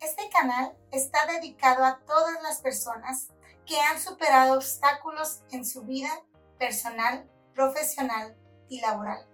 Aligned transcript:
Este 0.00 0.30
canal 0.30 0.74
está 0.92 1.26
dedicado 1.26 1.84
a 1.84 2.00
todas 2.06 2.42
las 2.42 2.62
personas 2.62 3.28
que 3.66 3.78
han 3.78 4.00
superado 4.00 4.54
obstáculos 4.54 5.42
en 5.50 5.66
su 5.66 5.82
vida 5.82 6.08
personal, 6.58 7.30
profesional 7.54 8.34
y 8.70 8.80
laboral. 8.80 9.28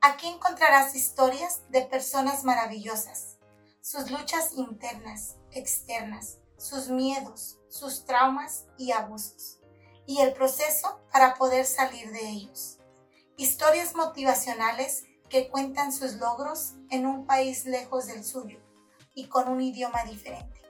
Aquí 0.00 0.26
encontrarás 0.26 0.94
historias 0.94 1.60
de 1.68 1.82
personas 1.82 2.44
maravillosas, 2.44 3.36
sus 3.82 4.10
luchas 4.10 4.54
internas, 4.54 5.36
externas, 5.50 6.38
sus 6.56 6.88
miedos, 6.88 7.58
sus 7.68 8.06
traumas 8.06 8.64
y 8.78 8.92
abusos, 8.92 9.58
y 10.06 10.22
el 10.22 10.32
proceso 10.32 10.98
para 11.12 11.34
poder 11.34 11.66
salir 11.66 12.10
de 12.10 12.26
ellos. 12.26 12.78
Historias 13.36 13.94
motivacionales 13.94 15.04
que 15.28 15.50
cuentan 15.50 15.92
sus 15.92 16.14
logros 16.14 16.72
en 16.88 17.04
un 17.04 17.26
país 17.26 17.66
lejos 17.66 18.06
del 18.06 18.24
suyo 18.24 18.65
y 19.16 19.26
con 19.26 19.48
un 19.48 19.60
idioma 19.60 20.04
diferente. 20.04 20.62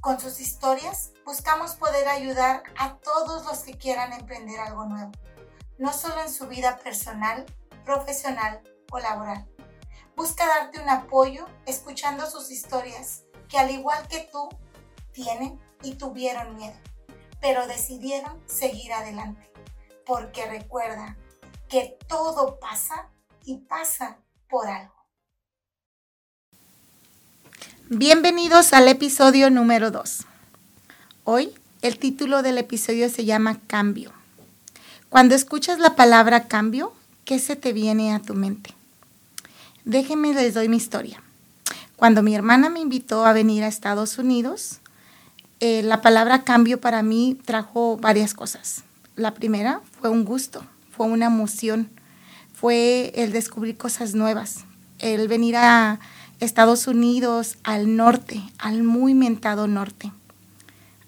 Con 0.00 0.20
sus 0.20 0.38
historias 0.38 1.12
buscamos 1.24 1.74
poder 1.74 2.06
ayudar 2.06 2.62
a 2.78 2.98
todos 2.98 3.44
los 3.46 3.60
que 3.60 3.76
quieran 3.76 4.12
emprender 4.12 4.60
algo 4.60 4.84
nuevo, 4.84 5.10
no 5.78 5.92
solo 5.92 6.20
en 6.20 6.30
su 6.32 6.46
vida 6.46 6.78
personal, 6.78 7.44
profesional 7.84 8.62
o 8.92 9.00
laboral. 9.00 9.48
Busca 10.14 10.46
darte 10.46 10.80
un 10.80 10.88
apoyo 10.88 11.46
escuchando 11.66 12.26
sus 12.26 12.50
historias 12.50 13.24
que 13.48 13.58
al 13.58 13.70
igual 13.70 14.06
que 14.08 14.28
tú 14.30 14.48
tienen 15.12 15.58
y 15.82 15.94
tuvieron 15.94 16.56
miedo, 16.56 16.76
pero 17.40 17.66
decidieron 17.66 18.40
seguir 18.46 18.92
adelante. 18.92 19.50
Porque 20.04 20.46
recuerda 20.46 21.16
que 21.68 21.98
todo 22.06 22.58
pasa 22.58 23.10
y 23.44 23.58
pasa 23.58 24.18
por 24.48 24.68
algo. 24.68 24.99
Bienvenidos 27.92 28.72
al 28.72 28.86
episodio 28.86 29.50
número 29.50 29.90
2. 29.90 30.20
Hoy 31.24 31.52
el 31.82 31.98
título 31.98 32.40
del 32.40 32.56
episodio 32.56 33.08
se 33.08 33.24
llama 33.24 33.58
Cambio. 33.66 34.12
Cuando 35.08 35.34
escuchas 35.34 35.80
la 35.80 35.96
palabra 35.96 36.46
cambio, 36.46 36.92
¿qué 37.24 37.40
se 37.40 37.56
te 37.56 37.72
viene 37.72 38.14
a 38.14 38.20
tu 38.20 38.34
mente? 38.34 38.76
Déjenme 39.84 40.32
les 40.34 40.54
doy 40.54 40.68
mi 40.68 40.76
historia. 40.76 41.20
Cuando 41.96 42.22
mi 42.22 42.32
hermana 42.32 42.70
me 42.70 42.78
invitó 42.78 43.26
a 43.26 43.32
venir 43.32 43.64
a 43.64 43.66
Estados 43.66 44.18
Unidos, 44.18 44.78
eh, 45.58 45.82
la 45.82 46.00
palabra 46.00 46.44
cambio 46.44 46.80
para 46.80 47.02
mí 47.02 47.36
trajo 47.44 47.96
varias 47.96 48.34
cosas. 48.34 48.84
La 49.16 49.34
primera 49.34 49.80
fue 50.00 50.10
un 50.10 50.24
gusto, 50.24 50.64
fue 50.92 51.06
una 51.06 51.26
emoción, 51.26 51.90
fue 52.54 53.10
el 53.16 53.32
descubrir 53.32 53.76
cosas 53.76 54.14
nuevas, 54.14 54.60
el 55.00 55.26
venir 55.26 55.56
a 55.56 55.98
Estados 56.40 56.86
Unidos, 56.86 57.58
al 57.64 57.96
norte, 57.96 58.42
al 58.56 58.82
muy 58.82 59.12
mentado 59.12 59.66
norte. 59.66 60.10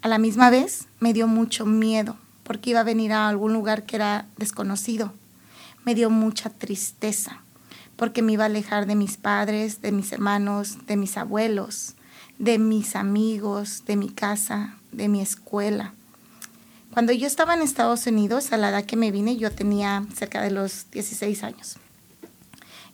A 0.02 0.08
la 0.08 0.18
misma 0.18 0.50
vez 0.50 0.88
me 1.00 1.14
dio 1.14 1.26
mucho 1.26 1.64
miedo 1.64 2.18
porque 2.42 2.70
iba 2.70 2.80
a 2.80 2.84
venir 2.84 3.14
a 3.14 3.28
algún 3.28 3.54
lugar 3.54 3.84
que 3.84 3.96
era 3.96 4.26
desconocido. 4.36 5.14
Me 5.86 5.94
dio 5.94 6.10
mucha 6.10 6.50
tristeza 6.50 7.40
porque 7.96 8.20
me 8.20 8.32
iba 8.32 8.44
a 8.44 8.46
alejar 8.46 8.84
de 8.84 8.94
mis 8.94 9.16
padres, 9.16 9.80
de 9.80 9.90
mis 9.90 10.12
hermanos, 10.12 10.84
de 10.86 10.98
mis 10.98 11.16
abuelos, 11.16 11.94
de 12.38 12.58
mis 12.58 12.94
amigos, 12.94 13.84
de 13.86 13.96
mi 13.96 14.10
casa, 14.10 14.76
de 14.90 15.08
mi 15.08 15.22
escuela. 15.22 15.94
Cuando 16.92 17.14
yo 17.14 17.26
estaba 17.26 17.54
en 17.54 17.62
Estados 17.62 18.06
Unidos, 18.06 18.52
a 18.52 18.58
la 18.58 18.68
edad 18.68 18.84
que 18.84 18.96
me 18.96 19.10
vine, 19.10 19.38
yo 19.38 19.50
tenía 19.50 20.04
cerca 20.14 20.42
de 20.42 20.50
los 20.50 20.90
16 20.90 21.42
años. 21.42 21.78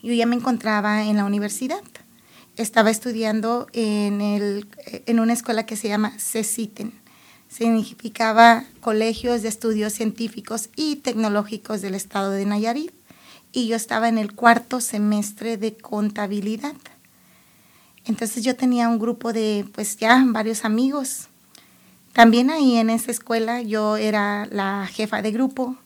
Yo 0.05 0.12
ya 0.12 0.27
me 0.27 0.36
encontraba 0.36 1.02
en 1.02 1.17
la 1.17 1.25
universidad 1.25 1.83
estaba 2.59 2.91
estudiando 2.91 3.67
en, 3.73 4.20
el, 4.20 4.67
en 5.06 5.20
una 5.20 5.33
escuela 5.33 5.64
que 5.64 5.77
se 5.77 5.89
llama 5.89 6.12
CECITEN. 6.19 6.92
Significaba 7.48 8.64
Colegios 8.81 9.42
de 9.42 9.48
Estudios 9.48 9.95
Científicos 9.95 10.69
y 10.77 10.97
Tecnológicos 10.97 11.81
del 11.81 11.95
Estado 11.95 12.33
de 12.33 12.45
Nayarit. 12.45 12.92
Y 13.52 13.69
yo 13.69 13.77
estaba 13.77 14.08
en 14.08 14.19
el 14.19 14.35
cuarto 14.35 14.80
semestre 14.80 15.57
de 15.57 15.77
contabilidad. 15.77 16.74
Entonces 18.05 18.45
yo 18.45 18.57
tenía 18.57 18.89
un 18.89 18.98
grupo 18.98 19.33
de, 19.33 19.67
pues 19.73 19.96
ya, 19.96 20.23
varios 20.27 20.64
amigos. 20.64 21.29
También 22.13 22.51
ahí 22.51 22.77
en 22.77 22.90
esa 22.90 23.11
escuela 23.11 23.63
yo 23.63 23.96
era 23.96 24.46
la 24.51 24.86
jefa 24.90 25.23
de 25.23 25.30
grupo, 25.30 25.77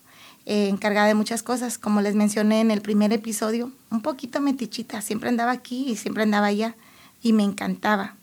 eh, 0.45 0.69
encargada 0.69 1.07
de 1.07 1.15
muchas 1.15 1.43
cosas, 1.43 1.79
como 1.79 2.01
les 2.01 2.15
mencioné 2.15 2.61
en 2.61 2.71
el 2.71 2.83
primer 2.83 3.13
episodio, 3.13 3.71
un 3.91 4.03
poquito 4.03 4.41
metichita, 4.41 5.01
siempre 5.01 5.29
andaba 5.29 5.53
aquí 5.53 5.87
y 5.89 5.97
siempre 5.97 6.25
andaba 6.25 6.47
allá 6.47 6.75
y 7.23 7.33
me 7.33 7.45
encantaba. 7.45 8.17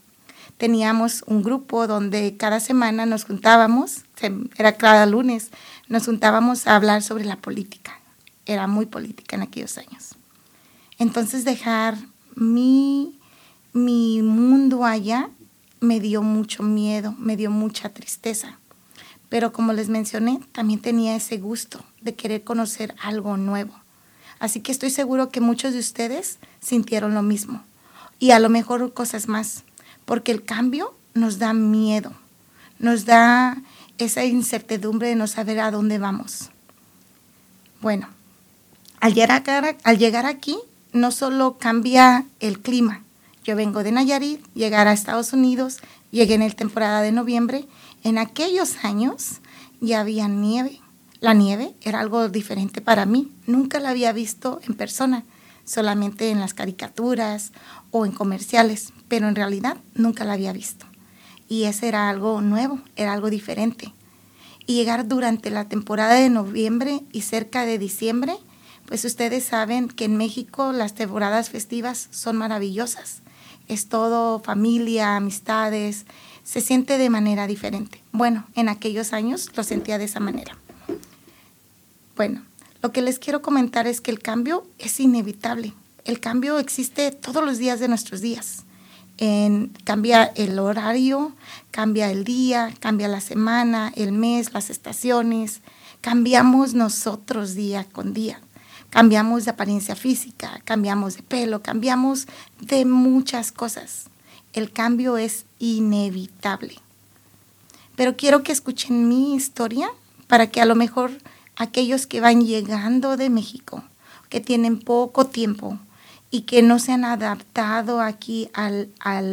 Teníamos 0.58 1.24
un 1.26 1.42
grupo 1.42 1.86
donde 1.86 2.36
cada 2.36 2.60
semana 2.60 3.06
nos 3.06 3.24
juntábamos, 3.24 4.04
era 4.58 4.76
cada 4.76 5.06
lunes, 5.06 5.50
nos 5.88 6.04
juntábamos 6.04 6.66
a 6.66 6.76
hablar 6.76 7.02
sobre 7.02 7.24
la 7.24 7.36
política. 7.36 7.98
Era 8.44 8.66
muy 8.66 8.84
política 8.84 9.36
en 9.36 9.42
aquellos 9.42 9.78
años. 9.78 10.14
Entonces 10.98 11.46
dejar 11.46 11.96
mi, 12.34 13.18
mi 13.72 14.20
mundo 14.20 14.84
allá 14.84 15.30
me 15.80 15.98
dio 15.98 16.22
mucho 16.22 16.62
miedo, 16.62 17.14
me 17.18 17.38
dio 17.38 17.50
mucha 17.50 17.88
tristeza. 17.88 18.59
Pero 19.30 19.52
como 19.52 19.72
les 19.72 19.88
mencioné, 19.88 20.40
también 20.52 20.80
tenía 20.80 21.16
ese 21.16 21.38
gusto 21.38 21.82
de 22.02 22.14
querer 22.14 22.44
conocer 22.44 22.94
algo 23.00 23.38
nuevo. 23.38 23.72
Así 24.40 24.60
que 24.60 24.72
estoy 24.72 24.90
seguro 24.90 25.30
que 25.30 25.40
muchos 25.40 25.72
de 25.72 25.78
ustedes 25.78 26.38
sintieron 26.60 27.14
lo 27.14 27.22
mismo. 27.22 27.62
Y 28.18 28.32
a 28.32 28.40
lo 28.40 28.50
mejor 28.50 28.92
cosas 28.92 29.28
más. 29.28 29.62
Porque 30.04 30.32
el 30.32 30.44
cambio 30.44 30.94
nos 31.14 31.38
da 31.38 31.54
miedo. 31.54 32.12
Nos 32.78 33.04
da 33.04 33.56
esa 33.98 34.24
incertidumbre 34.24 35.08
de 35.08 35.14
no 35.14 35.26
saber 35.26 35.60
a 35.60 35.70
dónde 35.70 35.98
vamos. 35.98 36.50
Bueno, 37.80 38.08
al 38.98 39.14
llegar, 39.14 39.76
al 39.84 39.98
llegar 39.98 40.26
aquí, 40.26 40.58
no 40.92 41.12
solo 41.12 41.56
cambia 41.58 42.26
el 42.40 42.60
clima. 42.60 43.02
Yo 43.44 43.56
vengo 43.56 43.82
de 43.82 43.92
Nayarit, 43.92 44.44
llegar 44.54 44.88
a 44.88 44.92
Estados 44.92 45.32
Unidos, 45.32 45.78
llegué 46.10 46.34
en 46.34 46.42
el 46.42 46.56
temporada 46.56 47.00
de 47.00 47.12
noviembre 47.12 47.66
en 48.02 48.18
aquellos 48.18 48.84
años 48.84 49.40
ya 49.80 50.00
había 50.00 50.28
nieve. 50.28 50.80
La 51.20 51.34
nieve 51.34 51.74
era 51.82 52.00
algo 52.00 52.28
diferente 52.28 52.80
para 52.80 53.04
mí. 53.04 53.30
Nunca 53.46 53.78
la 53.78 53.90
había 53.90 54.12
visto 54.12 54.60
en 54.66 54.74
persona, 54.74 55.24
solamente 55.64 56.30
en 56.30 56.40
las 56.40 56.54
caricaturas 56.54 57.52
o 57.90 58.06
en 58.06 58.12
comerciales, 58.12 58.92
pero 59.08 59.28
en 59.28 59.36
realidad 59.36 59.76
nunca 59.94 60.24
la 60.24 60.32
había 60.32 60.52
visto. 60.52 60.86
Y 61.48 61.64
ese 61.64 61.88
era 61.88 62.08
algo 62.08 62.40
nuevo, 62.40 62.80
era 62.96 63.12
algo 63.12 63.28
diferente. 63.28 63.92
Y 64.66 64.74
llegar 64.74 65.08
durante 65.08 65.50
la 65.50 65.68
temporada 65.68 66.14
de 66.14 66.30
noviembre 66.30 67.00
y 67.12 67.22
cerca 67.22 67.66
de 67.66 67.78
diciembre, 67.78 68.34
pues 68.86 69.04
ustedes 69.04 69.44
saben 69.44 69.88
que 69.88 70.04
en 70.04 70.16
México 70.16 70.72
las 70.72 70.94
temporadas 70.94 71.50
festivas 71.50 72.08
son 72.10 72.36
maravillosas. 72.36 73.22
Es 73.68 73.88
todo 73.88 74.40
familia, 74.40 75.16
amistades, 75.16 76.06
se 76.44 76.60
siente 76.60 76.98
de 76.98 77.10
manera 77.10 77.46
diferente. 77.46 78.02
Bueno, 78.12 78.46
en 78.54 78.68
aquellos 78.68 79.12
años 79.12 79.50
lo 79.56 79.62
sentía 79.62 79.98
de 79.98 80.04
esa 80.04 80.20
manera. 80.20 80.56
Bueno, 82.16 82.42
lo 82.82 82.92
que 82.92 83.02
les 83.02 83.18
quiero 83.18 83.42
comentar 83.42 83.86
es 83.86 84.00
que 84.00 84.10
el 84.10 84.20
cambio 84.20 84.66
es 84.78 85.00
inevitable. 85.00 85.72
El 86.04 86.20
cambio 86.20 86.58
existe 86.58 87.12
todos 87.12 87.44
los 87.44 87.58
días 87.58 87.80
de 87.80 87.88
nuestros 87.88 88.20
días. 88.20 88.64
cambia 89.84 90.24
el 90.24 90.58
horario, 90.58 91.32
cambia 91.70 92.10
el 92.10 92.24
día, 92.24 92.74
cambia 92.80 93.06
la 93.06 93.20
semana, 93.20 93.92
el 93.94 94.12
mes, 94.12 94.52
las 94.52 94.70
estaciones. 94.70 95.60
Cambiamos 96.00 96.74
nosotros 96.74 97.54
día 97.54 97.84
con 97.84 98.14
día. 98.14 98.40
Cambiamos 98.88 99.44
de 99.44 99.52
apariencia 99.52 99.94
física, 99.94 100.60
cambiamos 100.64 101.16
de 101.16 101.22
pelo, 101.22 101.62
cambiamos 101.62 102.26
de 102.60 102.84
muchas 102.84 103.52
cosas 103.52 104.09
el 104.52 104.72
cambio 104.72 105.16
es 105.16 105.44
inevitable. 105.58 106.76
Pero 107.96 108.16
quiero 108.16 108.42
que 108.42 108.52
escuchen 108.52 109.08
mi 109.08 109.34
historia 109.34 109.90
para 110.26 110.48
que 110.48 110.60
a 110.60 110.64
lo 110.64 110.74
mejor 110.74 111.12
aquellos 111.56 112.06
que 112.06 112.20
van 112.20 112.44
llegando 112.46 113.16
de 113.16 113.30
México, 113.30 113.84
que 114.28 114.40
tienen 114.40 114.78
poco 114.78 115.26
tiempo 115.26 115.78
y 116.30 116.42
que 116.42 116.62
no 116.62 116.78
se 116.78 116.92
han 116.92 117.04
adaptado 117.04 118.00
aquí 118.00 118.48
al, 118.54 118.88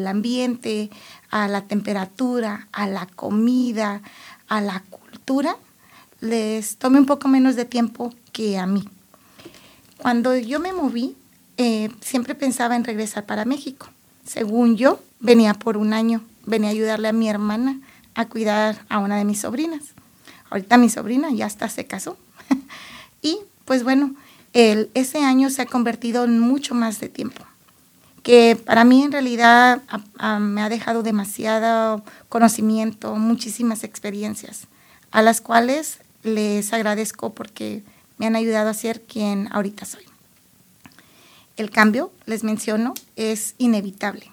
ambiente, 0.07 0.89
a 1.29 1.47
la 1.47 1.61
temperatura, 1.61 2.67
a 2.71 2.87
la 2.87 3.05
comida, 3.05 4.01
a 4.47 4.61
la 4.61 4.83
cultura, 4.89 5.55
les 6.19 6.77
tome 6.77 6.99
un 6.99 7.05
poco 7.05 7.27
menos 7.27 7.55
de 7.55 7.65
tiempo 7.65 8.13
que 8.33 8.57
a 8.57 8.65
mí. 8.65 8.83
Cuando 9.97 10.35
yo 10.35 10.59
me 10.59 10.73
moví, 10.73 11.15
eh, 11.57 11.89
siempre 12.01 12.35
pensaba 12.35 12.75
en 12.75 12.83
regresar 12.83 13.25
para 13.25 13.45
México. 13.45 13.87
Según 14.27 14.75
yo, 14.75 14.99
venía 15.19 15.53
por 15.53 15.77
un 15.77 15.93
año, 15.93 16.21
venía 16.45 16.69
a 16.69 16.73
ayudarle 16.73 17.07
a 17.07 17.13
mi 17.13 17.29
hermana 17.29 17.79
a 18.13 18.25
cuidar 18.25 18.85
a 18.89 18.99
una 18.99 19.15
de 19.15 19.23
mis 19.23 19.41
sobrinas. 19.41 19.81
Ahorita 20.49 20.77
mi 20.77 20.89
sobrina 20.89 21.31
ya 21.31 21.45
hasta 21.45 21.69
se 21.69 21.85
casó. 21.85 22.17
y 23.21 23.39
pues 23.65 23.83
bueno, 23.83 24.15
ese 24.53 25.19
año 25.23 25.49
se 25.49 25.61
ha 25.61 25.65
convertido 25.65 26.25
en 26.25 26.39
mucho 26.39 26.73
más 26.75 26.99
de 26.99 27.09
tiempo. 27.09 27.43
que 28.23 28.57
para 28.57 28.83
mí 28.83 29.03
en 29.03 29.13
realidad 29.13 29.81
me 30.41 30.61
ha 30.61 30.67
dejado 30.67 31.01
demasiado 31.01 32.03
conocimiento, 32.27 33.15
muchísimas 33.15 33.85
experiencias, 33.85 34.67
a 35.11 35.21
las 35.21 35.39
cuales 35.39 35.99
les 36.23 36.73
agradezco 36.73 37.33
porque 37.33 37.83
me 38.17 38.25
han 38.25 38.35
ayudado 38.35 38.69
a 38.69 38.73
ser 38.73 39.01
quien 39.03 39.47
ahorita 39.53 39.85
soy. 39.85 40.06
El 41.57 41.71
cambio, 41.71 42.11
les 42.25 42.43
menciono, 42.43 42.93
es 43.15 43.55
inevitable. 43.57 44.29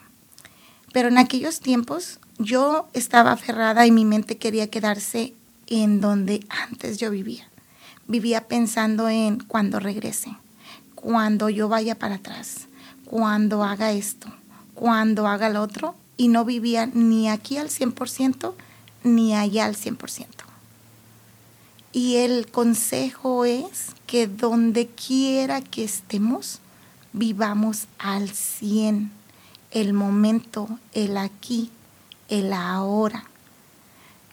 Pero 0.93 1.09
en 1.09 1.19
aquellos 1.19 1.61
tiempos 1.61 2.21
yo 2.39 2.89
estaba 2.93 3.33
aferrada 3.33 3.87
y 3.87 3.91
mi 3.91 4.05
mente 4.05 4.37
quería 4.37 4.71
quedarse 4.71 5.35
en 5.67 6.01
donde 6.01 6.47
antes 6.49 6.99
yo 6.99 7.11
vivía. 7.11 7.49
Vivía 8.07 8.47
pensando 8.47 9.09
en 9.09 9.41
cuando 9.41 9.81
regrese, 9.81 10.37
cuando 10.95 11.49
yo 11.49 11.69
vaya 11.69 11.99
para 11.99 12.17
atrás, 12.17 12.67
cuando 13.07 13.65
haga 13.65 13.93
esto, 13.93 14.29
cuando 14.75 15.27
haga 15.27 15.49
lo 15.49 15.63
otro, 15.63 15.95
y 16.17 16.29
no 16.29 16.45
vivía 16.45 16.87
ni 16.87 17.29
aquí 17.29 17.57
al 17.57 17.71
100% 17.71 18.53
ni 19.03 19.35
allá 19.35 19.65
al 19.65 19.77
100%. 19.77 20.27
Y 21.93 22.17
el 22.17 22.51
consejo 22.51 23.45
es 23.45 23.93
que 24.07 24.27
donde 24.27 24.89
quiera 24.89 25.61
que 25.61 25.85
estemos, 25.85 26.61
vivamos 27.15 27.87
al 27.99 28.29
100 28.29 29.11
el 29.71 29.93
momento, 29.93 30.69
el 30.93 31.17
aquí, 31.17 31.71
el 32.29 32.53
ahora. 32.53 33.25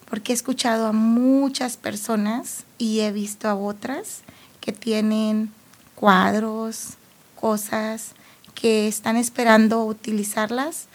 Porque 0.09 0.33
he 0.33 0.35
escuchado 0.35 0.87
a 0.87 0.91
muchas 0.91 1.77
personas 1.77 2.65
y 2.77 2.99
he 2.99 3.11
visto 3.11 3.47
a 3.47 3.55
otras 3.55 4.21
que 4.59 4.71
tienen 4.71 5.51
cuadros, 5.95 6.95
cosas 7.39 8.11
que 8.55 8.87
están 8.87 9.15
esperando 9.15 9.85
utilizarlas 9.85 10.87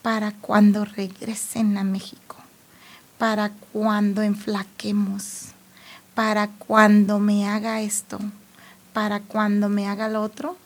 para 0.00 0.32
cuando 0.32 0.84
regresen 0.84 1.76
a 1.76 1.84
México, 1.84 2.36
para 3.18 3.50
cuando 3.72 4.22
enflaquemos, 4.22 5.48
para 6.14 6.48
cuando 6.48 7.18
me 7.18 7.48
haga 7.48 7.80
esto, 7.80 8.18
para 8.92 9.20
cuando 9.20 9.68
me 9.68 9.88
haga 9.88 10.08
lo 10.08 10.22
otro, 10.22 10.56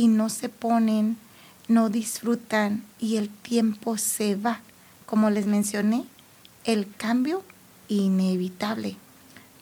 y 0.00 0.08
no 0.08 0.30
se 0.30 0.48
ponen, 0.48 1.18
no 1.68 1.90
disfrutan 1.90 2.82
y 2.98 3.16
el 3.16 3.28
tiempo 3.28 3.98
se 3.98 4.34
va. 4.34 4.60
Como 5.04 5.28
les 5.28 5.44
mencioné, 5.44 6.06
el 6.64 6.90
cambio 6.96 7.44
inevitable. 7.88 8.96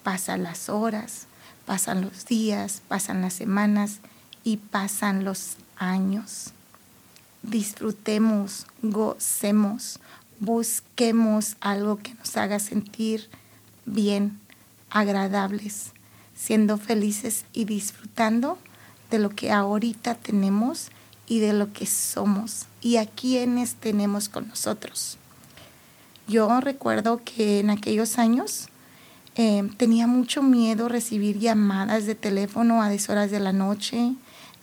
Pasan 0.05 0.45
las 0.45 0.69
horas, 0.69 1.27
pasan 1.67 2.03
los 2.03 2.25
días, 2.25 2.83
pasan 2.87 3.21
las 3.21 3.35
semanas 3.35 3.99
y 4.45 4.59
pasan 4.59 5.25
los 5.25 5.57
años. 5.77 6.53
Disfrutemos, 7.43 8.69
gocemos, 8.81 9.99
busquemos 10.39 11.57
algo 11.59 11.97
que 11.97 12.15
nos 12.15 12.37
haga 12.37 12.61
sentir 12.61 13.29
bien, 13.87 14.39
agradables, 14.89 15.91
siendo 16.37 16.79
felices 16.79 17.45
y 17.53 17.65
disfrutando 17.65 18.57
de 19.11 19.19
lo 19.19 19.31
que 19.31 19.51
ahorita 19.51 20.15
tenemos 20.15 20.91
y 21.27 21.41
de 21.41 21.53
lo 21.53 21.73
que 21.73 21.87
somos 21.87 22.67
y 22.81 22.97
a 22.97 23.07
quienes 23.07 23.75
tenemos 23.75 24.29
con 24.29 24.49
nosotros. 24.49 25.19
Yo 26.27 26.61
recuerdo 26.61 27.21
que 27.25 27.61
en 27.61 27.71
aquellos 27.71 28.19
años 28.19 28.69
eh, 29.37 29.69
tenía 29.77 30.07
mucho 30.07 30.43
miedo 30.43 30.89
recibir 30.89 31.39
llamadas 31.39 32.07
de 32.07 32.15
teléfono 32.15 32.83
a 32.83 32.89
deshoras 32.89 33.31
de 33.31 33.41
la 33.41 33.53
noche, 33.53 34.15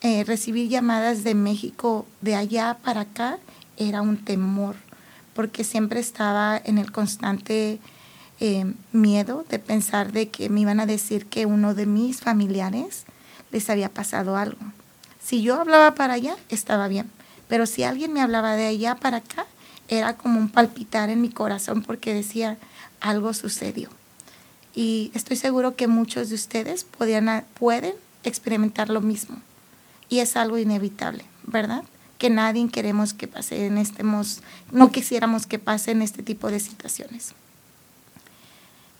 eh, 0.01 0.23
recibir 0.23 0.69
llamadas 0.69 1.23
de 1.23 1.33
México 1.33 2.05
de 2.21 2.35
allá 2.35 2.77
para 2.83 3.01
acá 3.01 3.39
era 3.77 4.01
un 4.01 4.17
temor, 4.17 4.75
porque 5.33 5.63
siempre 5.63 5.99
estaba 5.99 6.61
en 6.63 6.77
el 6.77 6.91
constante 6.91 7.79
eh, 8.39 8.73
miedo 8.91 9.45
de 9.49 9.59
pensar 9.59 10.11
de 10.11 10.29
que 10.29 10.49
me 10.49 10.61
iban 10.61 10.79
a 10.79 10.85
decir 10.85 11.25
que 11.25 11.45
uno 11.45 11.73
de 11.73 11.85
mis 11.85 12.19
familiares 12.19 13.05
les 13.51 13.69
había 13.69 13.89
pasado 13.89 14.37
algo. 14.37 14.59
Si 15.23 15.41
yo 15.41 15.59
hablaba 15.59 15.95
para 15.95 16.13
allá, 16.13 16.35
estaba 16.49 16.87
bien, 16.87 17.09
pero 17.47 17.65
si 17.65 17.83
alguien 17.83 18.13
me 18.13 18.21
hablaba 18.21 18.55
de 18.55 18.67
allá 18.67 18.95
para 18.95 19.17
acá, 19.17 19.45
era 19.87 20.17
como 20.17 20.39
un 20.39 20.49
palpitar 20.49 21.09
en 21.09 21.21
mi 21.21 21.29
corazón 21.29 21.81
porque 21.81 22.13
decía, 22.13 22.57
algo 23.01 23.33
sucedió. 23.33 23.89
Y 24.73 25.11
estoy 25.13 25.37
seguro 25.37 25.75
que 25.75 25.87
muchos 25.87 26.29
de 26.29 26.35
ustedes 26.35 26.83
podían, 26.83 27.45
pueden 27.57 27.93
experimentar 28.23 28.89
lo 28.89 29.01
mismo. 29.01 29.37
Y 30.09 30.19
es 30.19 30.35
algo 30.35 30.57
inevitable, 30.57 31.25
¿verdad? 31.43 31.83
Que 32.17 32.29
nadie 32.29 32.67
queremos 32.69 33.13
que 33.13 33.27
pase 33.27 33.67
en 33.67 33.77
este, 33.77 34.03
no 34.71 34.91
quisiéramos 34.91 35.47
que 35.47 35.59
pase 35.59 35.91
en 35.91 36.01
este 36.01 36.23
tipo 36.23 36.49
de 36.49 36.59
situaciones. 36.59 37.33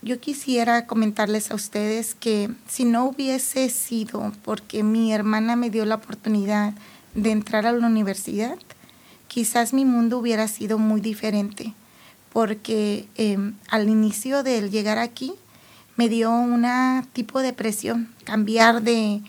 Yo 0.06 0.20
quisiera 0.20 0.86
comentarles 0.86 1.50
a 1.50 1.56
ustedes 1.56 2.14
que 2.14 2.48
si 2.68 2.84
no 2.84 3.06
hubiese 3.06 3.68
sido 3.70 4.32
porque 4.44 4.84
mi 4.84 5.12
hermana 5.12 5.56
me 5.56 5.68
dio 5.68 5.84
la 5.84 5.96
oportunidad 5.96 6.74
de 7.14 7.32
entrar 7.32 7.66
a 7.66 7.72
la 7.72 7.84
universidad, 7.84 8.56
quizás 9.26 9.72
mi 9.72 9.84
mundo 9.84 10.18
hubiera 10.18 10.46
sido 10.46 10.78
muy 10.78 11.00
diferente, 11.00 11.74
porque 12.32 13.08
em, 13.16 13.54
al 13.68 13.88
inicio 13.88 14.44
del 14.44 14.70
llegar 14.70 14.98
aquí 14.98 15.34
me 15.96 16.08
dio 16.08 16.30
una 16.30 17.04
tipo 17.12 17.40
de 17.40 17.52
presión, 17.52 18.14
cambiar 18.22 18.82
de, 18.82 19.22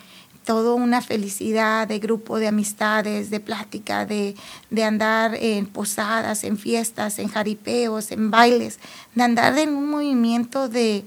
todo 0.47 0.75
una 0.75 1.01
felicidad 1.01 1.89
de 1.89 1.99
grupo 1.99 2.39
de 2.39 2.47
amistades, 2.47 3.29
de 3.29 3.41
plática, 3.41 4.05
de, 4.05 4.33
andar 4.81 5.35
en 5.35 5.65
posadas, 5.65 6.45
en 6.45 6.57
fiestas, 6.57 7.19
en 7.19 7.27
jaripeos, 7.27 8.13
en 8.13 8.31
bailes, 8.31 8.79
de 9.13 9.23
andar 9.23 9.57
en 9.57 9.75
un 9.75 9.89
movimiento 9.89 10.69
de, 10.69 11.03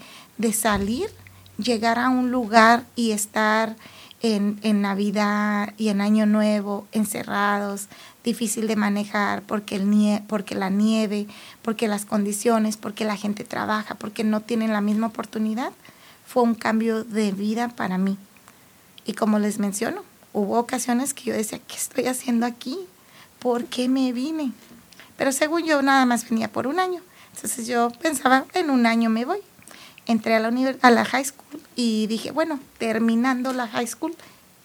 salir, 0.52 1.08
llegar 1.56 1.98
a 1.98 2.10
un 2.10 2.30
lugar 2.30 2.84
y 2.96 3.12
estar 3.12 3.76
en, 4.20 4.82
Navidad 4.82 5.72
y 5.78 5.88
en 5.88 6.02
Año 6.02 6.26
Nuevo 6.26 6.86
encerrados, 6.92 7.88
difícil 8.22 8.66
de 8.66 8.76
manejar 8.76 9.40
porque, 9.40 9.76
el 9.76 10.22
porque 10.26 10.54
la 10.54 10.68
nieve, 10.68 11.28
porque 11.62 11.88
las 11.88 12.04
condiciones, 12.04 12.76
porque 12.76 13.06
la 13.06 13.16
gente 13.16 13.44
trabaja, 13.44 13.94
porque 13.94 14.22
no 14.22 14.42
tienen 14.42 14.74
la 14.74 14.82
misma 14.82 15.06
oportunidad, 15.06 15.72
fue 16.26 16.42
un 16.42 16.54
cambio 16.54 17.04
de 17.04 17.32
vida 17.32 17.68
para 17.68 17.96
mí. 17.96 18.18
Y 19.10 19.12
como 19.12 19.40
les 19.40 19.58
menciono, 19.58 20.04
hubo 20.32 20.56
ocasiones 20.56 21.14
que 21.14 21.24
yo 21.24 21.32
decía, 21.32 21.58
¿qué 21.58 21.74
estoy 21.74 22.06
haciendo 22.06 22.46
aquí? 22.46 22.78
¿Por 23.40 23.64
qué 23.64 23.88
me 23.88 24.12
vine? 24.12 24.52
Pero 25.16 25.32
según 25.32 25.64
yo 25.64 25.82
nada 25.82 26.06
más 26.06 26.30
venía 26.30 26.46
por 26.46 26.68
un 26.68 26.78
año. 26.78 27.00
Entonces 27.34 27.66
yo 27.66 27.90
pensaba, 28.00 28.44
en 28.54 28.70
un 28.70 28.86
año 28.86 29.10
me 29.10 29.24
voy. 29.24 29.40
Entré 30.06 30.36
a 30.36 30.38
la, 30.38 30.52
a 30.82 30.90
la 30.92 31.04
high 31.04 31.24
school 31.24 31.60
y 31.74 32.06
dije, 32.06 32.30
bueno, 32.30 32.60
terminando 32.78 33.52
la 33.52 33.66
high 33.66 33.88
school 33.88 34.14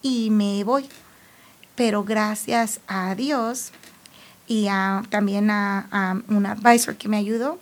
y 0.04 0.30
me 0.30 0.64
voy. 0.64 0.88
Pero 1.74 2.04
gracias 2.04 2.82
a 2.86 3.16
Dios 3.16 3.72
y 4.46 4.68
también 5.10 5.50
a, 5.50 6.22
un 6.28 6.46
advisor 6.46 6.98
que 6.98 7.10
me 7.10 7.18
ayudó, 7.18 7.58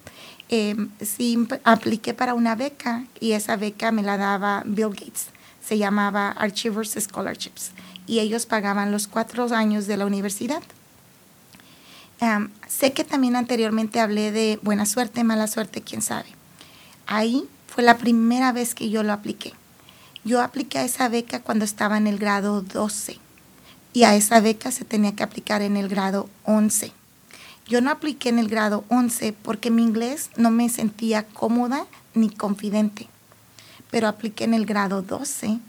eh, 0.50 0.76
sí 1.00 1.48
apliqué 1.64 2.14
para 2.14 2.34
una 2.34 2.56
beca 2.56 3.06
y 3.22 3.32
esa 3.32 3.56
beca 3.56 3.94
me 3.94 4.04
la 4.04 4.18
daba 4.18 4.64
Bill 4.66 4.90
Gates 4.90 5.28
se 5.66 5.78
llamaba 5.78 6.30
Archivers 6.32 6.96
Scholarships 7.00 7.72
y 8.06 8.20
ellos 8.20 8.46
pagaban 8.46 8.92
los 8.92 9.08
cuatro 9.08 9.48
años 9.54 9.88
de 9.88 9.98
la 9.98 10.06
universidad. 10.06 10.62
sé 12.68 12.94
que 12.94 13.04
también 13.04 13.36
anteriormente 13.36 14.00
hablé 14.00 14.32
de 14.32 14.60
buena 14.62 14.86
suerte, 14.86 15.24
mala 15.24 15.48
suerte, 15.48 15.82
quién 15.82 16.02
sabe. 16.02 16.30
Ahí 17.08 17.48
fue 17.68 17.84
la 17.84 17.98
primera 17.98 18.52
vez 18.52 18.76
que 18.76 18.90
yo 18.90 19.04
lo 19.04 19.14
apliqué. 19.14 19.54
Yo 20.24 20.42
apliqué 20.42 20.80
a 20.80 20.86
esa 20.86 21.10
beca 21.10 21.42
cuando 21.42 21.66
estaba 21.66 21.98
en 21.98 22.08
el 22.08 22.18
grado 22.18 22.62
12 22.62 23.18
y 23.92 24.04
a 24.04 24.16
esa 24.16 24.40
beca 24.40 24.72
se 24.72 24.86
tenía 24.86 25.16
que 25.16 25.24
aplicar 25.24 25.62
en 25.62 25.76
el 25.76 25.90
grado 25.90 26.30
11. 26.46 26.94
Yo 27.68 27.82
no 27.82 27.92
apliqué 27.92 28.30
en 28.30 28.40
el 28.40 28.48
grado 28.48 28.86
11 28.90 29.34
porque 29.34 29.70
mi 29.70 29.84
inglés 29.84 30.30
no 30.38 30.50
me 30.50 30.70
sentía 30.70 31.26
cómoda 31.26 31.86
ni 32.14 32.30
confidente 32.30 33.10
pero 33.94 34.08
apliqué 34.08 34.46
en 34.46 34.56
el 34.56 34.66
grado 34.66 35.04
12 35.04 35.60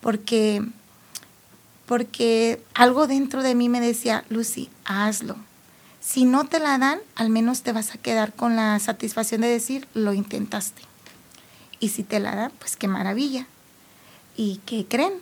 porque, 0.00 0.64
porque 1.84 2.62
algo 2.74 3.08
dentro 3.08 3.42
de 3.42 3.56
mí 3.56 3.68
me 3.68 3.80
decía, 3.80 4.24
Lucy, 4.28 4.70
hazlo. 4.84 5.34
Si 6.00 6.24
no 6.24 6.44
te 6.44 6.60
la 6.60 6.78
dan, 6.78 7.00
al 7.16 7.28
menos 7.28 7.62
te 7.62 7.72
vas 7.72 7.92
a 7.92 7.98
quedar 7.98 8.34
con 8.34 8.54
la 8.54 8.78
satisfacción 8.78 9.40
de 9.40 9.48
decir, 9.48 9.88
lo 9.94 10.12
intentaste. 10.12 10.80
Y 11.80 11.88
si 11.88 12.04
te 12.04 12.20
la 12.20 12.36
dan, 12.36 12.52
pues 12.60 12.76
qué 12.76 12.86
maravilla. 12.86 13.48
¿Y 14.36 14.60
qué 14.64 14.86
creen? 14.88 15.14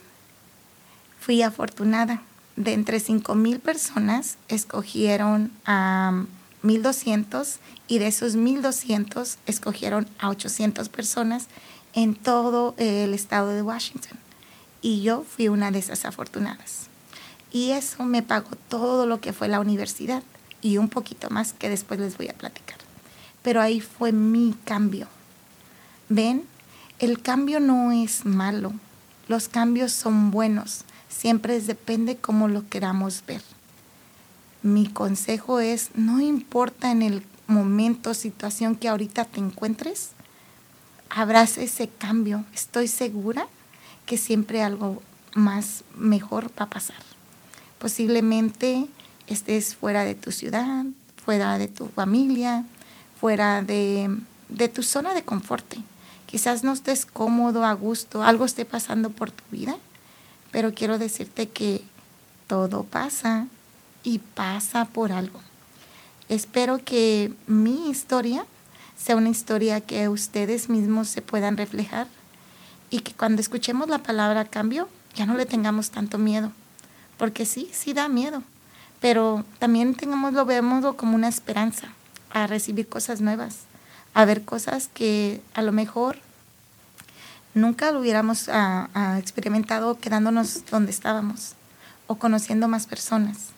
Fui 1.19 1.41
afortunada. 1.41 2.21
De 2.57 2.75
entre 2.75 3.01
5 3.01 3.37
mil 3.37 3.61
personas, 3.61 4.37
escogieron 4.49 5.51
a 5.65 6.27
1.200 6.63 7.57
y 7.89 8.01
de 8.01 8.09
esos 8.09 8.37
1.200 8.37 9.39
escogieron 9.47 10.07
a 10.19 10.29
800 10.29 10.91
personas 10.91 11.47
en 11.95 12.15
todo 12.15 12.75
el 12.79 13.15
estado 13.15 13.49
de 13.49 13.63
Washington. 13.63 14.19
Y 14.83 15.03
yo 15.03 15.25
fui 15.25 15.49
una 15.49 15.71
de 15.71 15.79
esas 15.79 16.05
afortunadas. 16.05 16.89
Y 17.53 17.71
eso 17.71 18.05
me 18.05 18.23
pagó 18.23 18.51
todo 18.69 19.07
lo 19.07 19.21
que 19.21 19.33
fue 19.33 19.49
la 19.49 19.61
universidad 19.61 20.23
y 20.63 20.77
un 20.79 20.89
poquito 20.89 21.31
más 21.31 21.53
que 21.53 21.69
después 21.69 21.99
les 22.01 22.17
voy 22.17 22.29
a 22.29 22.35
platicar. 22.35 22.79
Pero 23.43 23.61
ahí 23.61 23.81
fue 23.81 24.13
mi 24.13 24.55
cambio. 24.65 25.09
¿Ven? 26.09 26.45
El 26.99 27.23
cambio 27.23 27.61
no 27.61 27.93
es 27.93 28.25
malo. 28.25 28.73
Los 29.27 29.49
cambios 29.49 29.93
son 29.93 30.31
buenos. 30.31 30.85
Siempre 31.09 31.61
depende 31.61 32.17
cómo 32.17 32.49
lo 32.49 32.69
queramos 32.69 33.25
ver. 33.27 33.43
Mi 34.63 34.87
consejo 34.87 35.61
es, 35.61 35.91
no 35.95 36.21
importa 36.21 36.91
en 36.91 37.03
el 37.03 37.25
momento, 37.47 38.15
situación 38.15 38.77
que 38.77 38.89
ahorita 38.89 39.25
te 39.25 39.41
encuentres, 39.41 40.11
abraza 41.11 41.61
ese 41.61 41.89
cambio. 41.89 42.45
Estoy 42.55 42.89
segura 42.89 43.47
que 44.07 44.17
siempre 44.17 44.63
algo 44.63 45.03
más 45.35 45.85
mejor 45.97 46.51
va 46.59 46.65
a 46.65 46.71
pasar. 46.71 46.97
Posiblemente 47.79 48.87
estés 49.27 49.75
fuera 49.75 50.05
de 50.05 50.15
tu 50.15 50.33
ciudad, 50.33 50.85
fuera 51.25 51.59
de 51.59 51.69
tu 51.69 51.89
familia, 51.89 52.65
fuera 53.21 53.63
de, 53.63 54.17
de 54.49 54.69
tu 54.69 54.83
zona 54.83 55.15
de 55.15 55.23
confort. 55.23 55.75
Quizás 56.27 56.63
no 56.63 56.73
estés 56.73 57.07
cómodo, 57.07 57.65
a 57.65 57.73
gusto, 57.73 58.23
algo 58.23 58.45
esté 58.45 58.65
pasando 58.65 59.11
por 59.11 59.31
tu 59.31 59.43
vida, 59.51 59.77
pero 60.53 60.73
quiero 60.75 60.99
decirte 60.99 61.49
que 61.49 61.83
todo 62.47 62.85
pasa 62.85 63.47
y 64.03 64.19
pasa 64.19 64.85
por 64.85 65.13
algo. 65.13 65.41
Espero 66.29 66.85
que 66.85 67.33
mi 67.47 67.91
historia 67.91 68.45
sea 69.03 69.17
una 69.17 69.31
historia 69.31 69.81
que 69.81 70.09
ustedes 70.09 70.69
mismos 70.69 71.09
se 71.09 71.23
puedan 71.23 71.57
reflejar 71.57 72.07
y 72.91 73.01
que 73.01 73.15
cuando 73.15 73.41
escuchemos 73.41 73.89
la 73.89 73.99
palabra 73.99 74.45
cambio 74.45 74.89
ya 75.15 75.27
no 75.27 75.35
le 75.35 75.47
tengamos 75.47 75.91
tanto 75.91 76.19
miedo, 76.19 76.53
porque 77.17 77.47
sí, 77.47 77.71
sí 77.73 77.95
da 77.95 78.09
miedo, 78.09 78.43
pero 79.01 79.45
también 79.59 79.95
tengámoslo, 79.95 80.45
veámoslo 80.45 80.97
como 80.97 81.15
una 81.15 81.29
esperanza 81.29 81.89
a 82.31 82.47
recibir 82.47 82.89
cosas 82.89 83.21
nuevas, 83.21 83.61
a 84.13 84.25
ver 84.25 84.45
cosas 84.45 84.89
que 84.93 85.41
a 85.55 85.63
lo 85.63 85.73
mejor 85.73 86.19
nunca 87.55 87.93
lo 87.93 88.01
hubiéramos 88.01 88.49
ah, 88.49 88.91
ah, 88.95 89.19
experimentado 89.19 89.99
quedándonos 89.99 90.67
donde 90.71 90.93
estábamos 90.93 91.55
o 92.07 92.17
conociendo 92.17 92.69
más 92.69 92.87
personas. 92.87 93.49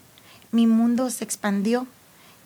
Mi 0.52 0.66
mundo 0.66 1.10
se 1.10 1.24
expandió 1.24 1.86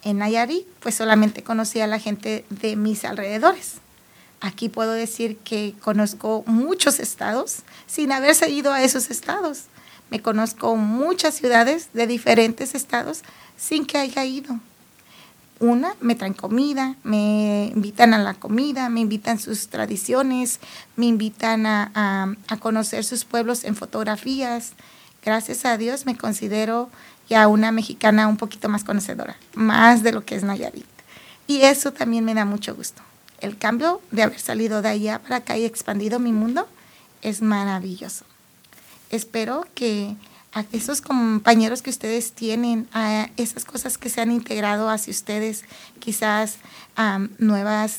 en 0.06 0.18
Nayarit, 0.18 0.64
pues 0.78 0.94
solamente 0.94 1.42
conocía 1.42 1.84
a 1.84 1.88
la 1.88 1.98
gente 1.98 2.44
de 2.48 2.76
mis 2.76 3.04
alrededores. 3.04 3.74
Aquí 4.40 4.68
puedo 4.68 4.92
decir 4.92 5.36
que 5.38 5.74
conozco 5.80 6.44
muchos 6.46 7.00
estados 7.00 7.62
sin 7.88 8.12
haberse 8.12 8.48
ido 8.48 8.72
a 8.72 8.84
esos 8.84 9.10
estados. 9.10 9.64
Me 10.08 10.22
conozco 10.22 10.76
muchas 10.76 11.34
ciudades 11.34 11.88
de 11.92 12.06
diferentes 12.06 12.76
estados 12.76 13.22
sin 13.56 13.84
que 13.84 13.98
haya 13.98 14.24
ido. 14.24 14.60
Una, 15.58 15.96
me 16.00 16.14
traen 16.14 16.34
comida, 16.34 16.94
me 17.02 17.72
invitan 17.74 18.14
a 18.14 18.18
la 18.18 18.34
comida, 18.34 18.88
me 18.88 19.00
invitan 19.00 19.40
sus 19.40 19.66
tradiciones, 19.66 20.60
me 20.94 21.06
invitan 21.06 21.66
a, 21.66 22.36
a 22.46 22.56
conocer 22.58 23.02
sus 23.02 23.24
pueblos 23.24 23.64
en 23.64 23.74
fotografías. 23.74 24.74
Gracias 25.26 25.64
a 25.64 25.76
Dios 25.76 26.06
me 26.06 26.16
considero 26.16 26.88
y 27.28 27.34
a 27.34 27.48
una 27.48 27.72
mexicana 27.72 28.28
un 28.28 28.36
poquito 28.36 28.68
más 28.68 28.84
conocedora, 28.84 29.36
más 29.54 30.04
de 30.04 30.12
lo 30.12 30.24
que 30.24 30.36
es 30.36 30.44
Nayarit. 30.44 30.86
Y 31.48 31.62
eso 31.62 31.92
también 31.92 32.24
me 32.24 32.32
da 32.32 32.44
mucho 32.44 32.76
gusto. 32.76 33.02
El 33.40 33.58
cambio 33.58 34.00
de 34.12 34.22
haber 34.22 34.38
salido 34.38 34.82
de 34.82 34.88
allá 34.90 35.18
para 35.20 35.38
acá 35.38 35.58
y 35.58 35.64
expandido 35.64 36.20
mi 36.20 36.30
mundo 36.30 36.68
es 37.22 37.42
maravilloso. 37.42 38.24
Espero 39.10 39.66
que 39.74 40.14
a 40.52 40.64
esos 40.70 41.00
compañeros 41.00 41.82
que 41.82 41.90
ustedes 41.90 42.30
tienen, 42.30 42.86
a 42.92 43.28
esas 43.36 43.64
cosas 43.64 43.98
que 43.98 44.10
se 44.10 44.20
han 44.20 44.30
integrado 44.30 44.88
hacia 44.88 45.10
ustedes, 45.10 45.64
quizás 45.98 46.58
nuevas, 47.38 47.98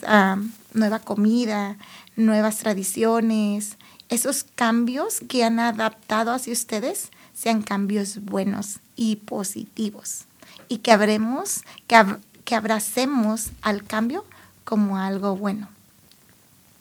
nueva 0.74 1.00
comida, 1.00 1.76
nuevas 2.16 2.60
tradiciones, 2.60 3.76
esos 4.08 4.46
cambios 4.56 5.20
que 5.28 5.44
han 5.44 5.60
adaptado 5.60 6.32
hacia 6.32 6.54
ustedes, 6.54 7.10
sean 7.38 7.62
cambios 7.62 8.24
buenos 8.24 8.80
y 8.96 9.18
positivos 9.18 10.26
y 10.70 10.80
que, 10.80 10.92
habremos, 10.92 11.62
que, 11.86 12.04
que 12.46 12.56
abracemos 12.56 13.52
al 13.62 13.84
cambio 13.84 14.26
como 14.64 14.98
algo 14.98 15.36
bueno, 15.36 15.70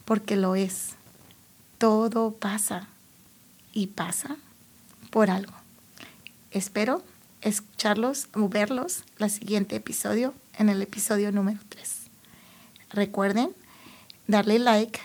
porque 0.06 0.34
lo 0.36 0.56
es. 0.56 0.92
Todo 1.76 2.32
pasa 2.32 2.88
y 3.74 3.88
pasa 3.88 4.36
por 5.10 5.30
algo. 5.30 5.52
Espero 6.52 7.02
escucharlos 7.42 8.28
o 8.34 8.48
verlos 8.48 9.02
el 9.18 9.30
siguiente 9.30 9.76
episodio, 9.76 10.32
en 10.58 10.70
el 10.70 10.80
episodio 10.80 11.32
número 11.32 11.60
3. 11.68 11.90
Recuerden 12.90 13.50
darle 14.26 14.58
like, 14.58 15.00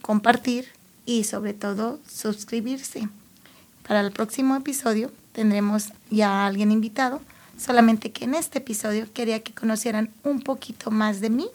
compartir 0.00 0.68
y 1.04 1.24
sobre 1.24 1.52
todo 1.52 2.00
suscribirse. 2.08 3.10
Para 3.86 4.00
el 4.00 4.12
próximo 4.12 4.56
episodio 4.56 5.12
tendremos 5.32 5.92
ya 6.10 6.30
a 6.30 6.46
alguien 6.46 6.72
invitado, 6.72 7.20
solamente 7.58 8.12
que 8.12 8.24
en 8.24 8.34
este 8.34 8.58
episodio 8.58 9.06
quería 9.12 9.42
que 9.42 9.52
conocieran 9.52 10.10
un 10.22 10.40
poquito 10.40 10.90
más 10.90 11.20
de 11.20 11.30
mí, 11.30 11.48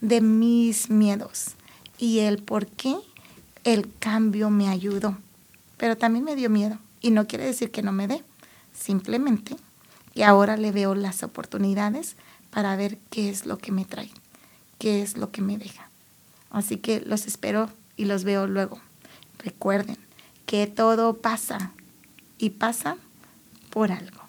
de 0.00 0.20
mis 0.20 0.88
miedos 0.88 1.54
y 1.98 2.20
el 2.20 2.38
por 2.38 2.66
qué 2.66 2.96
el 3.64 3.90
cambio 3.98 4.50
me 4.50 4.68
ayudó. 4.68 5.16
Pero 5.76 5.96
también 5.96 6.24
me 6.24 6.36
dio 6.36 6.48
miedo 6.48 6.78
y 7.00 7.10
no 7.10 7.26
quiere 7.26 7.44
decir 7.44 7.70
que 7.70 7.82
no 7.82 7.92
me 7.92 8.06
dé, 8.06 8.22
simplemente 8.72 9.56
y 10.14 10.22
ahora 10.22 10.56
le 10.56 10.70
veo 10.70 10.94
las 10.94 11.22
oportunidades 11.22 12.16
para 12.50 12.76
ver 12.76 12.98
qué 13.10 13.30
es 13.30 13.46
lo 13.46 13.58
que 13.58 13.72
me 13.72 13.84
trae, 13.84 14.10
qué 14.78 15.02
es 15.02 15.16
lo 15.16 15.30
que 15.30 15.42
me 15.42 15.58
deja. 15.58 15.88
Así 16.50 16.76
que 16.76 17.00
los 17.00 17.26
espero 17.26 17.68
y 17.96 18.04
los 18.04 18.22
veo 18.22 18.46
luego. 18.46 18.78
Recuerden, 19.38 19.98
que 20.54 20.68
todo 20.68 21.14
pasa 21.14 21.72
y 22.38 22.50
pasa 22.50 22.96
por 23.70 23.90
algo. 23.90 24.23